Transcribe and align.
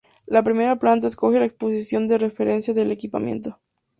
La 0.25 0.41
primera 0.41 0.77
planta 0.77 1.05
acoge 1.05 1.37
la 1.37 1.45
exposición 1.45 2.07
de 2.07 2.17
referencia 2.17 2.73
del 2.73 2.91
equipamiento. 2.91 3.59